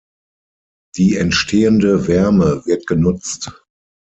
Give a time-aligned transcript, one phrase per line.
[0.97, 3.51] Die entstehende Wärme wird genutzt.